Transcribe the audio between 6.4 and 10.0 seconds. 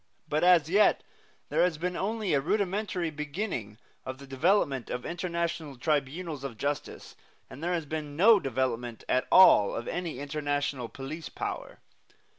of justice, and there has been no development at all of